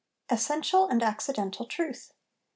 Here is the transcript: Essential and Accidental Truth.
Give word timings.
Essential 0.31 0.87
and 0.87 1.03
Accidental 1.03 1.67
Truth. 1.67 2.11